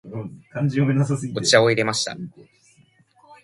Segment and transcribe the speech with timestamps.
[1.35, 2.17] お茶を入れました。